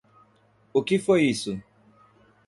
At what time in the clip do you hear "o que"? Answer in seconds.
0.73-0.97